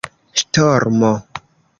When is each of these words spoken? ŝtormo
ŝtormo 0.41 1.11